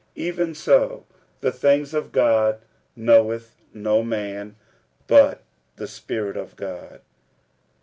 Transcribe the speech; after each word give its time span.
even 0.15 0.55
so 0.55 1.05
the 1.41 1.51
things 1.51 1.93
of 1.93 2.11
God 2.11 2.65
knoweth 2.95 3.55
no 3.71 4.01
man, 4.01 4.55
but 5.05 5.43
the 5.75 5.87
Spirit 5.87 6.35
of 6.35 6.55
God. 6.55 7.01